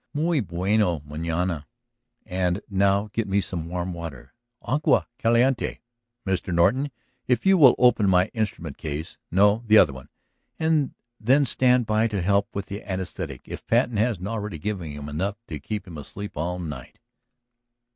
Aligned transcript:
"Muy 0.15 0.39
bueno 0.39 1.01
manana. 1.05 1.67
And 2.25 2.63
now 2.71 3.09
get 3.13 3.27
me 3.27 3.39
some 3.39 3.69
warm 3.69 3.93
water... 3.93 4.33
agua 4.63 5.07
caliente. 5.19 5.79
Mr. 6.25 6.51
Norton, 6.51 6.89
if 7.27 7.45
you 7.45 7.55
will 7.55 7.75
open 7.77 8.09
my 8.09 8.25
instrument 8.33 8.79
case... 8.79 9.17
no; 9.29 9.63
the 9.67 9.77
other 9.77 9.93
one. 9.93 10.09
And 10.57 10.95
then 11.19 11.45
stand 11.45 11.85
by 11.85 12.07
to 12.07 12.19
help 12.23 12.47
with 12.55 12.65
the 12.65 12.81
anaesthetic 12.83 13.41
if 13.45 13.67
Patten 13.67 13.97
hasn't 13.97 14.27
already 14.27 14.57
given 14.57 14.89
him 14.91 15.07
enough 15.07 15.37
to 15.45 15.59
keep 15.59 15.85
him 15.85 15.99
asleep 15.99 16.31
all 16.35 16.57
night!" 16.57 16.97